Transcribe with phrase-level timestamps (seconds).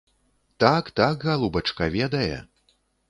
[0.63, 2.35] Так, так, галубачка, ведае.